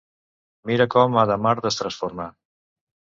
Mira 0.69 0.87
com 0.95 1.19
Hadamard 1.23 1.69
es 1.73 1.79
transforma. 1.83 2.27